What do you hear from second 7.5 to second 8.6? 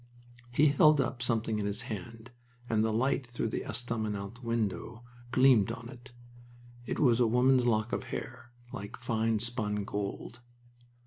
lock of hair,